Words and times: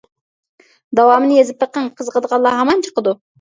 داۋامىنى 0.99 1.37
يېزىپ 1.41 1.59
بېقىڭ، 1.65 1.91
قىزىقىدىغانلار 2.01 2.59
ھامان 2.63 2.83
چىقىدۇ. 2.89 3.15